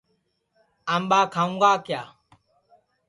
آمٻا 0.95 1.21
کھاؤں 1.33 1.55
گا 1.61 1.71
کِیا 1.85 2.01